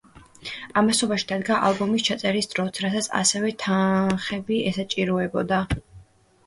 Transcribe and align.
ამასობაში 0.81 1.27
დადგა 1.31 1.59
ალბომის 1.67 2.05
ჩაწერის 2.09 2.51
დროც, 2.55 2.81
რასაც 2.87 3.11
ასევე 3.21 3.55
თანხები 3.67 4.61
ესაჭიროებოდა. 4.73 5.63